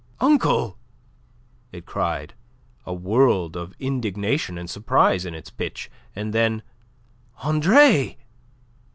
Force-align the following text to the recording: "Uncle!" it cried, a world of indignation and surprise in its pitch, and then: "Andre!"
"Uncle!" 0.19 0.79
it 1.71 1.85
cried, 1.85 2.33
a 2.87 2.91
world 2.91 3.55
of 3.55 3.75
indignation 3.79 4.57
and 4.57 4.67
surprise 4.67 5.25
in 5.27 5.35
its 5.35 5.51
pitch, 5.51 5.91
and 6.15 6.33
then: 6.33 6.63
"Andre!" 7.43 8.17